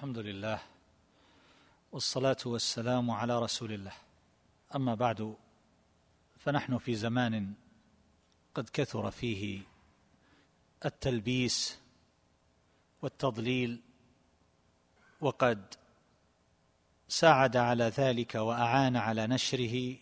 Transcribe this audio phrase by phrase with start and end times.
[0.00, 0.60] الحمد لله
[1.92, 3.92] والصلاة والسلام على رسول الله.
[4.74, 5.36] أما بعد
[6.36, 7.52] فنحن في زمان
[8.54, 9.60] قد كثر فيه
[10.84, 11.78] التلبيس
[13.02, 13.80] والتضليل
[15.20, 15.74] وقد
[17.08, 19.96] ساعد على ذلك وأعان على نشره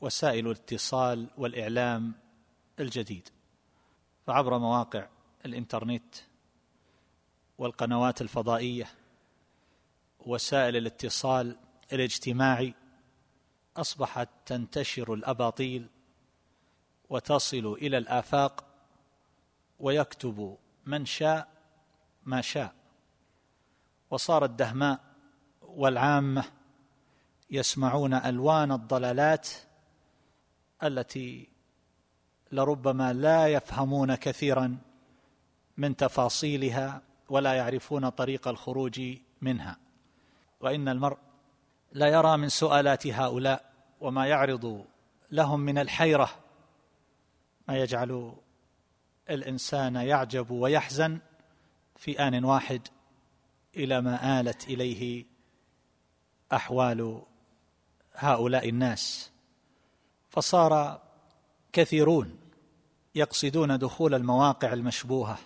[0.00, 2.14] وسائل الاتصال والإعلام
[2.80, 3.28] الجديد.
[4.26, 5.08] فعبر مواقع
[5.46, 6.14] الإنترنت
[7.58, 9.03] والقنوات الفضائية
[10.26, 11.56] وسائل الاتصال
[11.92, 12.74] الاجتماعي
[13.76, 15.88] أصبحت تنتشر الأباطيل
[17.10, 18.64] وتصل إلى الآفاق
[19.80, 21.48] ويكتب من شاء
[22.24, 22.74] ما شاء.
[24.10, 25.00] وصار الدهماء
[25.62, 26.44] والعامة
[27.50, 29.48] يسمعون ألوان الضلالات
[30.82, 31.48] التي
[32.52, 34.78] لربما لا يفهمون كثيرا
[35.76, 39.00] من تفاصيلها ولا يعرفون طريق الخروج
[39.40, 39.83] منها.
[40.64, 41.18] وإن المرء
[41.92, 44.84] لا يرى من سؤالات هؤلاء وما يعرض
[45.30, 46.30] لهم من الحيرة
[47.68, 48.34] ما يجعل
[49.30, 51.18] الإنسان يعجب ويحزن
[51.96, 52.88] في آن واحد
[53.76, 55.24] إلى ما آلت إليه
[56.52, 57.22] أحوال
[58.14, 59.30] هؤلاء الناس.
[60.30, 61.02] فصار
[61.72, 62.38] كثيرون
[63.14, 65.38] يقصدون دخول المواقع المشبوهة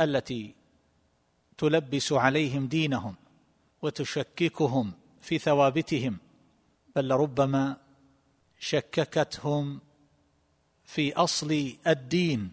[0.00, 0.54] التي
[1.58, 3.14] تلبس عليهم دينهم
[3.84, 6.18] وتشككهم في ثوابتهم
[6.96, 7.76] بل لربما
[8.58, 9.80] شككتهم
[10.84, 12.50] في أصل الدين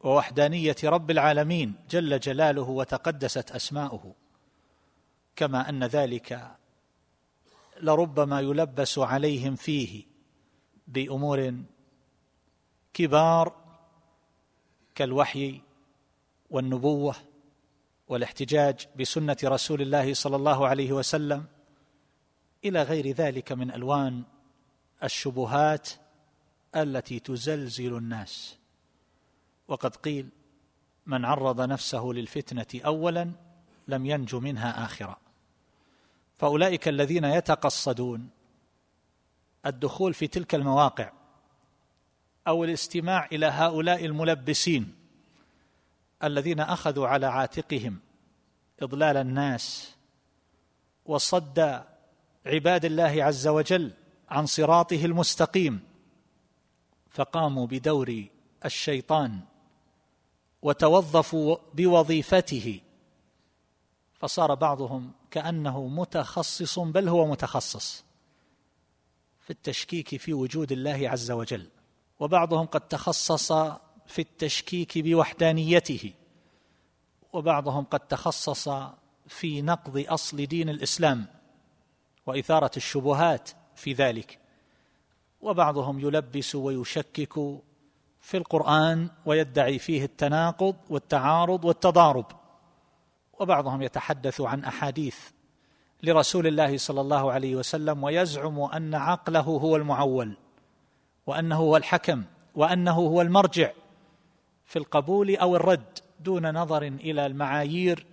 [0.00, 4.14] ووحدانية رب العالمين جل جلاله وتقدست أسماؤه.
[5.36, 6.56] كما أن ذلك
[7.80, 10.04] لربما يلبس عليهم فيه
[10.88, 11.54] بأمور
[12.94, 13.56] كبار
[14.94, 15.60] كالوحي
[16.50, 17.14] والنبوة
[18.12, 21.44] والاحتجاج بسنة رسول الله صلى الله عليه وسلم
[22.64, 24.22] إلى غير ذلك من ألوان
[25.04, 25.88] الشبهات
[26.76, 28.58] التي تزلزل الناس.
[29.68, 30.28] وقد قيل
[31.06, 33.32] من عرض نفسه للفتنة اولا
[33.88, 35.16] لم ينج منها آخرا
[36.34, 38.30] فأولئك الذين يتقصدون
[39.66, 41.12] الدخول في تلك المواقع
[42.48, 45.01] أو الاستماع إلى هؤلاء الملبسين
[46.24, 47.98] الذين أخذوا على عاتقهم
[48.82, 49.94] إضلال الناس
[51.04, 51.84] وصد
[52.46, 53.92] عباد الله عز وجل
[54.30, 55.80] عن صراطه المستقيم
[57.10, 58.24] فقاموا بدور
[58.64, 59.40] الشيطان
[60.62, 62.80] وتوظفوا بوظيفته
[64.14, 68.04] فصار بعضهم كأنه متخصص بل هو متخصص
[69.40, 71.68] في التشكيك في وجود الله عز وجل
[72.20, 73.52] وبعضهم قد تخصص
[74.12, 76.12] في التشكيك بوحدانيته.
[77.32, 78.68] وبعضهم قد تخصص
[79.26, 81.26] في نقض أصل دين الإسلام
[82.26, 84.38] وإثارة الشبهات في ذلك.
[85.40, 87.34] وبعضهم يلبس ويشكك
[88.20, 92.26] في القرآن ويدعي فيه التناقض والتعارض والتضارب.
[93.40, 95.16] وبعضهم يتحدث عن أحاديث
[96.02, 100.36] لرسول الله صلى الله عليه وسلم ويزعم أن عقله هو المعول
[101.26, 102.24] وأنه هو الحكم
[102.54, 103.70] وأنه هو المرجع.
[104.72, 108.06] في القبول أو الرد دون نظر إلى المعايير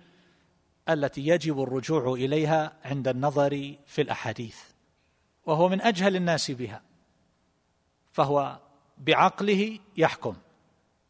[0.88, 4.58] التي يجب الرجوع إليها عند النظر في الأحاديث
[5.46, 6.82] وهو من أجهل الناس بها
[8.12, 8.58] فهو
[8.98, 10.36] بعقله يحكم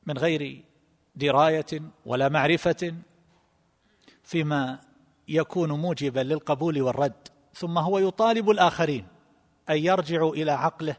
[0.06, 0.65] من غير
[1.16, 2.94] دراية ولا معرفة
[4.22, 4.78] فيما
[5.28, 9.06] يكون موجبا للقبول والرد ثم هو يطالب الآخرين
[9.71, 10.97] أن يرجعوا إلى عقله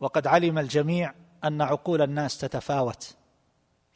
[0.00, 3.16] وقد علم الجميع أن عقول الناس تتفاوت.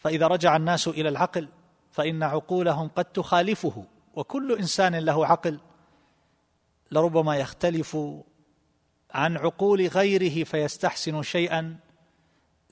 [0.01, 1.49] فإذا رجع الناس إلى العقل
[1.91, 3.85] فإن عقولهم قد تخالفه
[4.15, 5.61] وكل إنسان له عقل.
[6.91, 7.97] لربما يختلف
[9.11, 11.79] عن عقول غيره فيستحسن شيئا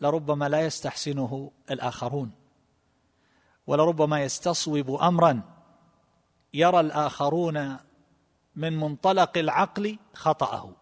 [0.00, 2.30] لربما لا يستحسنه الآخرون.
[3.66, 5.42] ولربما يستصوب امرا
[6.54, 7.76] يرى الآخرون
[8.56, 10.72] من منطلق العقل خطأه.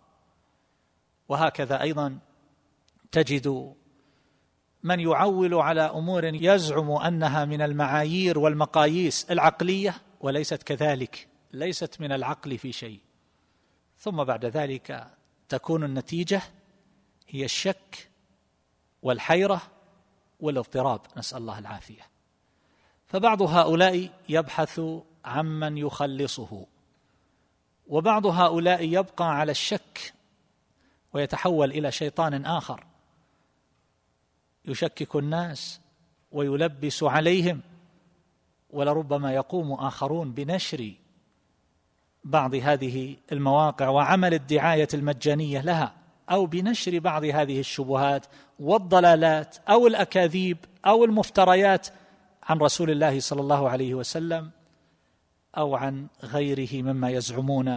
[1.29, 2.19] وهكذا أيضا
[3.13, 3.75] تجد
[4.87, 12.59] من يعول على أمور يزعم أنها من المعايير والمقاييس العقلية وليست كذلك ليست من العقل
[12.59, 13.01] في شيء.
[13.99, 15.07] ثم بعد ذلك
[15.49, 16.43] تكون النتيجة
[17.29, 18.11] هي الشك
[19.03, 19.63] والحيرة
[20.41, 21.01] والاضطراب.
[21.17, 22.03] نسأل الله العافية.
[23.07, 24.81] فبعض هؤلاء يبحث
[25.25, 26.67] عمن يخلصه
[27.87, 30.15] وبعض هؤلاء يبقى على الشك
[31.13, 32.85] ويتحول إلى شيطان آخر.
[34.67, 35.81] يشكك الناس
[36.33, 37.61] ويلبس عليهم
[38.71, 40.93] ولربما يقوم آخرون بنشر
[42.25, 45.95] بعض هذه المواقع وعمل الدعاية المجانية لها
[46.31, 48.27] أو بنشر بعض هذه الشبهات
[48.61, 51.89] والضلالات أو الأكاذيب أو المفتريات
[52.43, 54.51] عن رسول الله صلى الله عليه وسلم
[55.57, 57.69] أو عن غيره مما يزعمون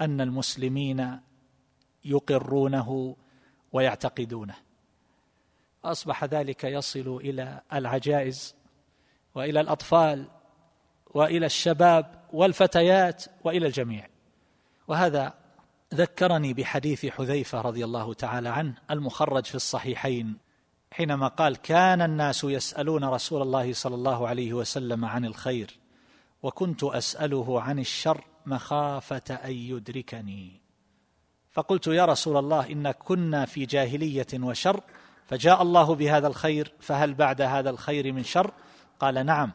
[0.00, 1.20] أن المسلمين
[2.04, 3.16] يقرونه
[3.72, 4.65] ويعتقدونه.
[5.90, 8.54] أصبح ذلك يصل إلى العجائز
[9.34, 10.28] وإلى الأطفال
[11.14, 14.08] وإلى الشباب والفتيات وإلى الجميع.
[14.88, 15.34] وهذا
[15.94, 20.36] ذكرني بحديث حذيفة رضي الله تعالى عنه المخرج في الصحيحين
[20.90, 25.78] حينما قال كان الناس يسألون رسول الله صلى الله عليه وسلم عن الخير
[26.42, 30.60] وكنت أسأله عن الشر مخافة أن يدركني.
[31.50, 34.80] فقلت يا رسول الله إن كنا في جاهلية وشر
[35.26, 38.50] فجاء الله بهذا الخير فهل بعد هذا الخير من شر؟
[39.00, 39.52] قال نعم.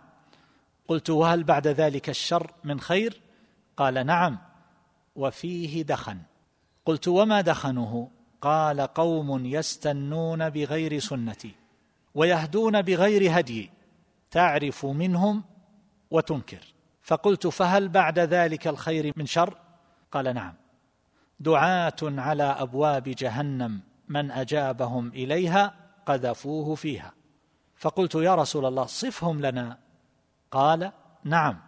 [0.88, 3.22] قلت وهل بعد ذلك الشر من خير؟
[3.78, 4.38] قال نعم.
[5.16, 6.18] وفيه دخن.
[6.86, 8.10] قلت وما دخنه؟
[8.42, 11.56] قال قوم يستنون بغير سنتي
[12.16, 13.70] ويهدون بغير هدي
[14.32, 15.44] تعرف منهم
[16.12, 16.74] وتنكر.
[17.02, 19.58] فقلت فهل بعد ذلك الخير من شر؟
[20.12, 20.54] قال نعم.
[21.40, 23.91] دعاة على أبواب جهنم.
[24.12, 25.76] من أجابهم إليها
[26.06, 27.14] قذفوه فيها.
[27.76, 29.78] فقلت يا رسول الله صفهم لنا.
[30.52, 30.92] قال
[31.24, 31.60] نعم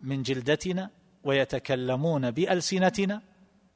[0.00, 0.90] من جلدتنا
[1.24, 3.22] ويتكلمون بألسنتنا.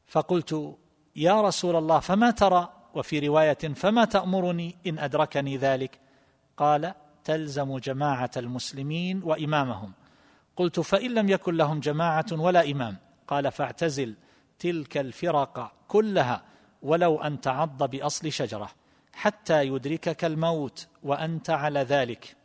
[0.06, 0.76] فقلت
[1.16, 5.98] يا رسول الله فما ترى؟ وفي رواية فما تأمرني إن أدركني ذلك؟
[6.56, 9.92] قال تلزم جماعة المسلمين وإمامهم.
[10.56, 12.96] قلت فإن لم يكن لهم جماعة ولا إمام.
[13.28, 14.14] قال فاعتزل
[14.58, 16.42] تلك الفرق كلها.
[16.82, 18.71] ولو أن تعض بأصل شجرة
[19.12, 22.37] حتى يدركك الموت وأنت على ذلك.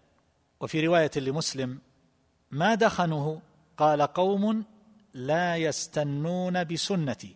[0.60, 1.80] وفي رواية لمسلم
[2.52, 3.42] ما دخنه؟
[3.78, 4.66] قال قوم
[5.14, 7.36] لا يستنون بسنتي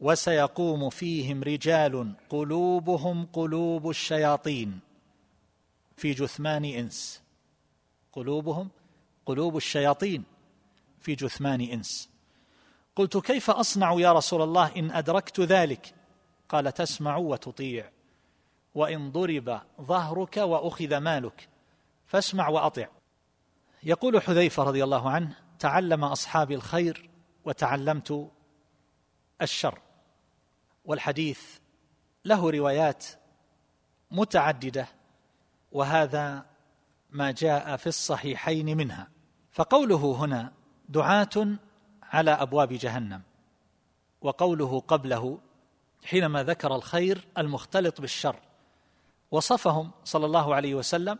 [0.00, 4.80] وسيقوم فيهم رجال قلوبهم قلوب الشياطين.
[5.96, 7.22] في جثمان إنس
[8.12, 8.70] قلوبهم
[9.26, 10.24] قلوب الشياطين.
[11.00, 12.13] في جثمان إنس.
[12.96, 15.94] قلت كيف أصنع يا رسول الله إن أدركت ذلك؟
[16.48, 17.90] قال تسمع وتطيع.
[18.74, 21.48] وإن ضرب ظهرك وأخذ مالك
[22.06, 22.86] فاسمع وأطع.
[23.82, 27.10] يقول حذيفة رضي الله عنه تعلم اصحابي الخير
[27.44, 28.30] وتعلمت
[29.42, 29.78] الشر.
[30.84, 31.58] والحديث
[32.24, 33.06] له روايات
[34.10, 34.88] متعددة
[35.72, 36.46] وهذا
[37.10, 39.08] ما جاء في الصحيحين منها.
[39.52, 40.52] فقوله هنا
[40.88, 41.58] دعاة
[42.14, 43.22] على أبواب جهنم.
[44.20, 45.38] وقوله قبله
[46.04, 48.36] حينما ذكر الخير المختلط بالشر
[49.30, 51.18] وصفهم صلى الله عليه وسلم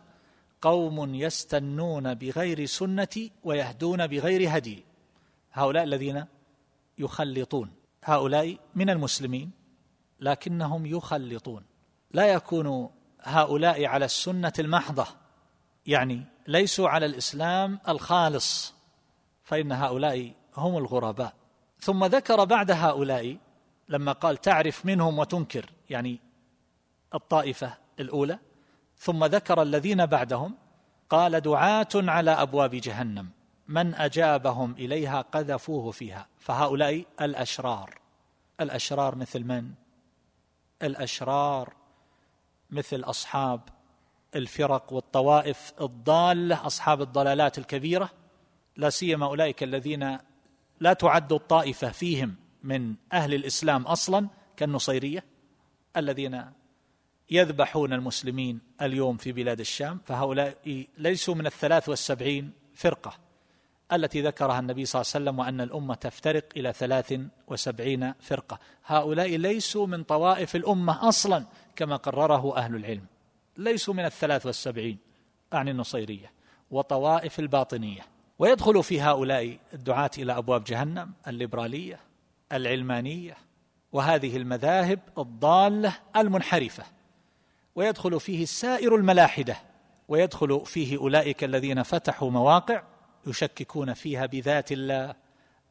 [0.61, 4.85] قوم يستنون بغير سنتي ويهدون بغير هدي.
[5.51, 6.25] هؤلاء الذين
[6.97, 7.71] يخلطون
[8.03, 9.51] هؤلاء من المسلمين
[10.19, 11.63] لكنهم يخلطون.
[12.11, 12.89] لا يكون
[13.21, 15.07] هؤلاء على السنة المحضة
[15.85, 18.73] يعني ليسوا على الإسلام الخالص
[19.43, 21.33] فإن هؤلاء هم الغرباء.
[21.79, 23.37] ثم ذكر بعد هؤلاء
[23.89, 26.19] لما قال تعرف منهم وتنكر يعني
[27.13, 28.39] الطائفة الأولى.
[28.97, 30.55] ثم ذكر الذين بعدهم
[31.09, 33.29] قال دعاة على أبواب جهنم
[33.67, 36.27] من أجابهم إليها قذفوه فيها.
[36.39, 37.99] فهؤلاء الأشرار.
[38.61, 39.71] الأشرار مثل من؟
[40.83, 41.73] الأشرار
[42.69, 43.61] مثل أصحاب
[44.35, 48.09] الفرق والطوائف الضالة أصحاب الضلالات الكبيرة.
[48.75, 50.17] لا سيما أولئك الذين
[50.79, 55.23] لا تعد الطائفة فيهم من أهل الإسلام أصلا كالنصيرية
[55.97, 56.45] الذين
[57.31, 63.13] يذبحون المسلمين اليوم في بلاد الشام فهؤلاء ليسوا من الثلاث والسبعين فرقة
[63.93, 68.59] التي ذكرها النبي صلى الله عليه وسلم وأن الأمة تفترق إلى ثلاث وسبعين فرقة.
[68.85, 73.05] هؤلاء ليسوا من طوائف الأمة أصلا كما قرره أهل العلم
[73.57, 74.97] ليسوا من الثلاث والسبعين
[75.53, 76.31] أعني النصيرية
[76.71, 78.14] وطوائف الباطنية.
[78.39, 81.99] ويدخل في هؤلاء الدعاة إلى أبواب جهنم الليبرالية
[82.51, 83.37] العلمانية
[83.91, 86.83] وهذه المذاهب الضالة المنحرفة.
[87.75, 89.57] ويدخل فيه سائر الملاحدة
[90.07, 92.83] ويدخل فيه أولئك الذين فتحوا مواقع
[93.27, 95.15] يشككون فيها بذات الله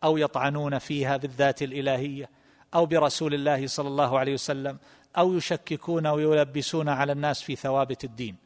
[0.04, 2.30] أو يطعنون فيها بالذات الإلهية
[2.74, 4.78] أو برسول الله صلى الله عليه وسلم
[5.18, 8.36] أو يشككون ويلبسون على الناس في ثوابت الدين.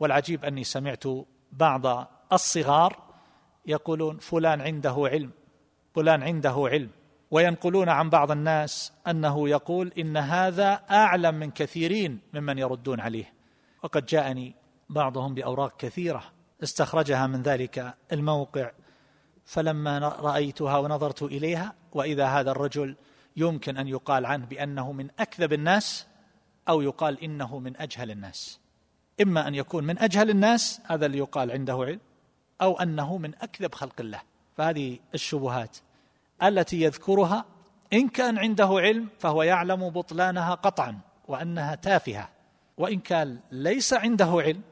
[0.00, 1.04] والعجيب أني سمعت
[1.52, 3.09] بعض الصغار
[3.66, 5.30] يقولون فلان عنده علم
[5.94, 6.90] فلان عنده علم.
[7.30, 13.32] وينقلون عن بعض الناس أنه يقول إن هذا أعلم من كثيرين ممن يردون عليه.
[13.82, 14.54] وقد جاءني
[14.90, 16.22] بعضهم بأوراق كثيرة
[16.62, 18.70] استخرجها من ذلك الموقع
[19.44, 22.96] فلما رأيتها ونظرت إليها وإذا هذا الرجل
[23.36, 26.06] يمكن أن يقال عنه بأنه من أكذب الناس
[26.68, 28.60] أو يقال إنه من أجهل الناس.
[29.22, 32.00] إما أن يكون من أجهل الناس هذا اللي يقال عنده علم.
[32.62, 34.20] أو أنه من أكذب خلق الله.
[34.56, 35.76] فهذه الشبهات
[36.42, 37.44] التي يذكرها
[37.92, 40.98] إن كان عنده علم فهو يعلم بطلانها قطعا
[41.28, 42.28] وأنها تافهة.
[42.78, 44.62] وإن كان ليس عنده علم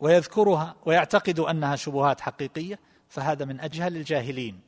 [0.00, 4.60] ويذكرها ويعتقد أنها شبهات حقيقية فهذا من أجهل الجاهلين.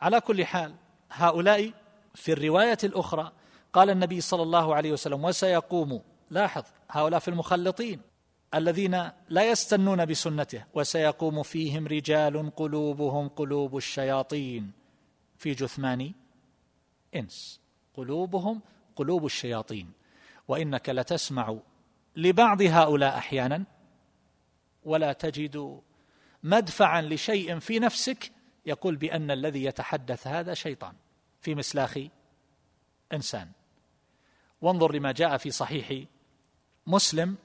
[0.00, 0.74] على كل حال
[1.10, 1.72] هؤلاء
[2.14, 3.32] في الرواية الأخرى
[3.72, 6.02] قال النبي صلى الله عليه وسلم وسيقوم.
[6.30, 8.00] لاحظ هؤلاء في المخلطين.
[8.54, 14.72] الذين لا يستنون بسنته وسيقوم فيهم رجال قلوبهم قلوب الشياطين.
[15.36, 16.12] في جثمان
[17.14, 17.60] إنس
[17.94, 18.60] قلوبهم
[18.96, 19.92] قلوب الشياطين.
[20.48, 21.56] وإنك لتسمع
[22.16, 23.64] لبعض هؤلاء أحيانا
[24.84, 25.80] ولا تجد
[26.42, 28.32] مدفعا لشيء في نفسك
[28.66, 30.94] يقول بأن الذي يتحدث هذا شيطان
[31.40, 31.98] في مسلاخ
[33.12, 33.50] إنسان.
[34.60, 36.04] وانظر لما جاء في صحيح
[36.86, 37.36] مسلم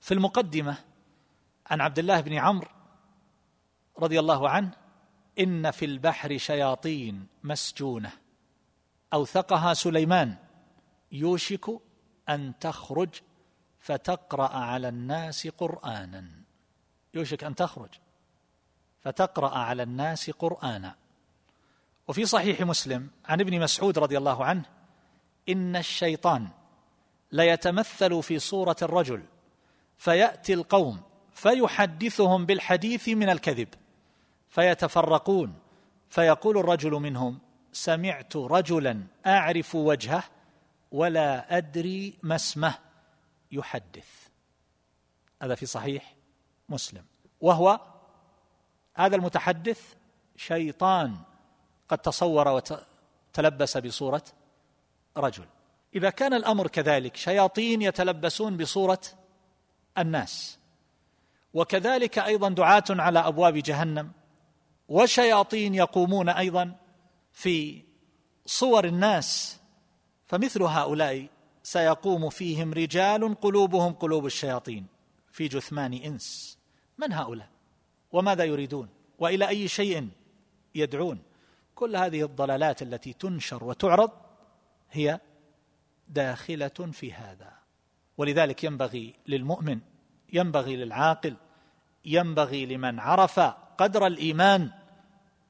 [0.00, 0.78] في المقدمة
[1.66, 2.68] عن عبد الله بن عمرو
[3.98, 4.70] رضي الله عنه
[5.38, 8.12] إن في البحر شياطين مسجونة
[9.12, 10.36] أوثقها سليمان
[11.12, 11.66] يوشك
[12.28, 13.08] أن تخرج
[13.80, 16.30] فتقرأ على الناس قرآنا.
[17.14, 17.90] يوشك أن تخرج
[19.00, 20.94] فتقرأ على الناس قرآنا.
[22.08, 24.64] وفي صحيح مسلم عن ابن مسعود رضي الله عنه
[25.48, 26.48] إن الشيطان
[27.32, 29.24] ليتمثل في صورة الرجل
[29.98, 31.00] فيأتي القوم
[31.32, 33.68] فيحدثهم بالحديث من الكذب
[34.48, 35.54] فيتفرقون
[36.10, 37.38] فيقول الرجل منهم
[37.72, 40.24] سمعت رجلا أعرف وجهه
[40.92, 42.74] ولا أدري ما اسمه
[43.52, 44.28] يحدث.
[45.42, 46.14] هذا في صحيح
[46.68, 47.04] مسلم.
[47.40, 47.80] وهو
[48.94, 49.94] هذا المتحدث
[50.36, 51.16] شيطان
[51.88, 54.22] قد تصور وتلبس بصورة
[55.16, 55.44] رجل.
[55.94, 59.00] إذا كان الأمر كذلك شياطين يتلبسون بصورة
[60.00, 60.58] الناس.
[61.54, 64.12] وكذلك أيضا دعاة على أبواب جهنم
[64.88, 66.76] وشياطين يقومون أيضا
[67.32, 67.82] في
[68.46, 69.60] صور الناس
[70.26, 71.26] فمثل هؤلاء
[71.62, 74.86] سيقوم فيهم رجال قلوبهم قلوب الشياطين
[75.32, 76.58] في جثمان إنس.
[76.98, 77.48] من هؤلاء؟
[78.12, 78.88] وماذا يريدون؟
[79.18, 80.08] وإلى أي شيء
[80.74, 81.22] يدعون؟
[81.74, 84.10] كل هذه الضلالات التي تنشر وتعرض
[84.90, 85.20] هي
[86.08, 87.52] داخلة في هذا.
[88.18, 89.78] ولذلك ينبغي للمؤمن
[90.32, 91.34] ينبغي للعاقل
[92.04, 93.40] ينبغي لمن عرف
[93.78, 94.70] قدر الإيمان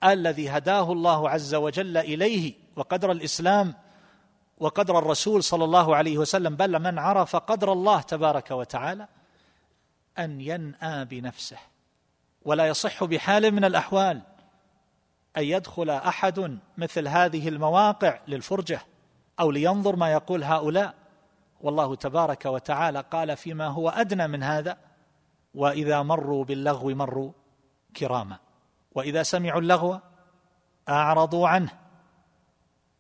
[0.05, 3.75] الذي هداه الله عز وجل إليه وقدر الإسلام
[4.59, 9.09] وقدر الرسول صلى الله عليه وسلم بل من عرف قدر الله تبارك وتعالى
[10.19, 11.59] أن ينأى بنفسه.
[12.43, 14.23] ولا يصح بحال من الأحوال
[15.37, 18.81] أن يدخل أحد مثل هذه المواقع للفرجة
[19.41, 20.95] أو لينظر ما يقول هؤلاء.
[21.61, 24.79] والله تبارك وتعالى قال فيما هو أدنى من هذا
[25.55, 27.33] وإذا مروا باللغو مروا
[27.97, 28.39] كراما.
[28.95, 30.01] وإذا سمعوا اللغو
[30.89, 31.71] أعرضوا عنه.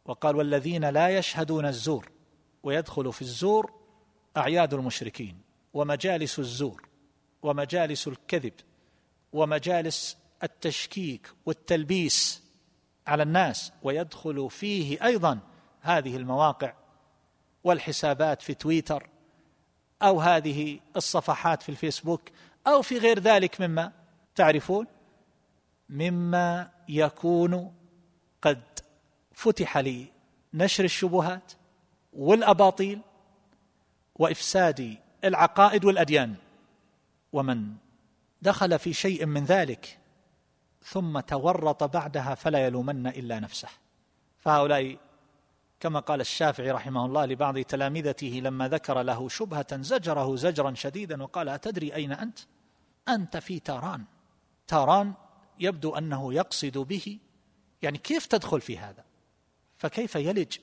[0.04, 2.08] وقال والذين لا يشهدون الزور
[2.62, 3.72] ويدخل في الزور
[4.36, 5.40] أعياد المشركين
[5.74, 6.88] ومجالس الزور
[7.42, 8.52] ومجالس الكذب
[9.32, 12.42] ومجالس التشكيك والتلبيس
[13.06, 15.38] على الناس ويدخل فيه أيضا
[15.80, 16.72] هذه المواقع
[17.68, 19.08] والحسابات في تويتر
[20.02, 22.22] أو هذه الصفحات في الفيسبوك
[22.66, 23.92] أو في غير ذلك مما
[24.34, 24.86] تعرفون
[25.88, 27.74] مما يكون
[28.42, 28.62] قد
[29.32, 31.52] فتح لنشر الشبهات
[32.12, 33.00] والأباطيل
[34.14, 36.34] وإفساد العقائد والأديان.
[37.32, 37.72] ومن
[38.42, 39.98] دخل في شيء من ذلك
[40.82, 43.68] ثم تورط بعدها فلا يلومن إلا نفسه.
[44.38, 45.07] فهؤلاء
[45.80, 51.48] كما قال الشافعي رحمه الله لبعض تلامذته لما ذكر له شبهة زجره زجرا شديدا وقال
[51.48, 52.38] أتدري أين أنت؟
[53.08, 54.04] أنت في تاران.
[54.66, 55.14] تاران
[55.58, 57.18] يبدو أنه يقصد به.
[57.82, 59.04] يعني كيف تدخل في هذا؟
[59.76, 60.58] فكيف يلج؟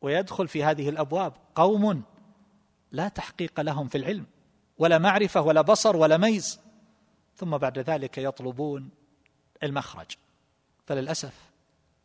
[0.00, 2.02] ويدخل في هذه الأبواب قوم
[2.92, 4.26] لا تحقيق لهم في العلم
[4.78, 6.60] ولا معرفة ولا بصر ولا ميز.
[7.36, 8.90] ثم بعد ذلك يطلبون
[9.62, 10.10] المخرج.
[10.86, 11.50] فللأسف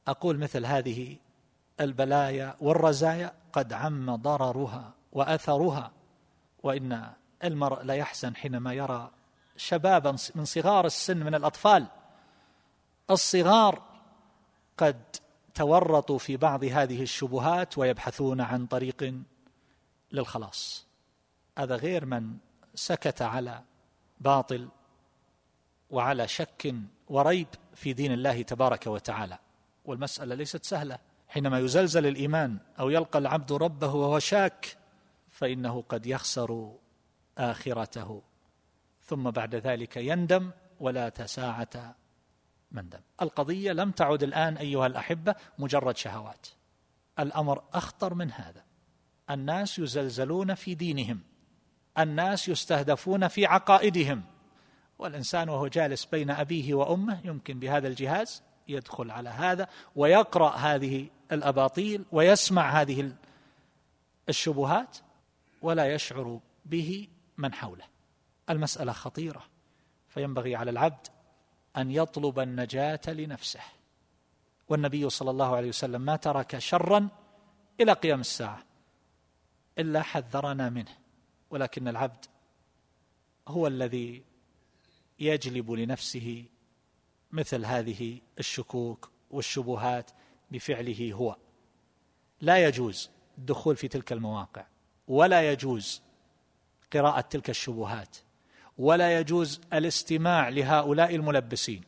[0.08, 1.18] أقول مثل هذه
[1.82, 5.92] البلايا والرزايا قد عم ضررها وأثرها
[6.64, 7.12] وإن
[7.44, 9.12] المرء ليحزن حينما يرى
[9.58, 11.88] شبابا من صغار السن من الأطفال.
[13.10, 13.82] الصغار
[14.78, 15.02] قد
[15.54, 19.22] تورطوا في بعض هذه الشبهات ويبحثون عن طريق
[20.12, 20.86] للخلاص.
[21.58, 22.38] هذا غير من
[22.76, 23.62] سكت على
[24.20, 24.70] باطل
[25.90, 26.76] وعلى شك
[27.10, 29.38] وريب في دين الله تبارك وتعالى.
[29.86, 31.11] والمسألة ليست سهلة.
[31.32, 34.78] حينما يزلزل الإيمان أو يلقى العبد ربه وهو شاك
[35.30, 36.76] فإنه قد يخسر
[37.38, 38.22] آخرته.
[39.04, 41.96] ثم بعد ذلك يندم ولا تساعة
[42.72, 46.48] مندم القضية لم تعد الآن أيها الأحبة مجرد شهوات.
[47.20, 48.64] الأمر أخطر من هذا.
[49.30, 51.20] الناس يزلزلون في دينهم.
[52.00, 54.24] الناس يستهدفون في عقائدهم.
[55.00, 62.06] والإنسان وهو جالس بين أبيه وأمه يمكن بهذا الجهاز يدخل على هذا ويقرأ هذه الأباطيل
[62.12, 63.12] ويسمع هذه
[64.30, 64.98] الشبهات
[65.62, 67.86] ولا يشعر به من حوله.
[68.50, 69.44] المسألة خطيرة.
[70.10, 71.08] فينبغي على العبد
[71.78, 73.62] أن يطلب النجاة لنفسه.
[74.70, 77.10] والنبي صلى الله عليه وسلم ما ترك شرا
[77.80, 78.63] إلى قيام الساعة
[79.80, 80.92] إلا حذرنا منه.
[81.50, 82.25] ولكن العبد
[83.48, 84.24] هو الذي
[85.20, 86.46] يجلب لنفسه
[87.32, 90.12] مثل هذه الشكوك والشبهات
[90.52, 91.36] بفعله هو.
[92.42, 94.66] لا يجوز الدخول في تلك المواقع
[95.08, 96.02] ولا يجوز
[96.94, 98.18] قراءة تلك الشبهات
[98.78, 101.82] ولا يجوز الاستماع لهؤلاء الملبسين.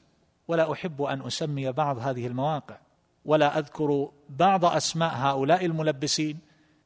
[0.48, 2.78] ولا أحب أن أسمي بعض هذه المواقع
[3.26, 6.40] ولا أذكر بعض أسماء هؤلاء الملبسين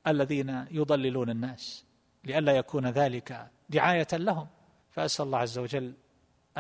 [0.08, 1.86] الذين يضللون الناس
[2.24, 4.48] لئلا يكون ذلك دعاية لهم.
[4.92, 5.94] فأسأل الله عز وجل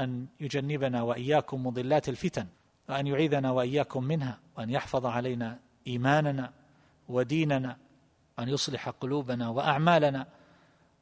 [0.04, 2.48] أن يجنبنا وإياكم مضلات الفتن
[2.90, 6.54] وأن يعيذنا وإياكم منها وأن يحفظ علينا إيماننا
[7.10, 7.78] وديننا
[8.38, 10.28] وأن يصلح قلوبنا وأعمالنا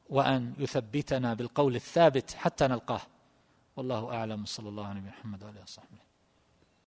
[0.10, 3.02] وأن يثبتنا بالقول الثابت حتى نلقاه.
[3.76, 4.46] والله أعلم.
[4.46, 6.15] صلى الله عليه محمد وعلى وصحبه.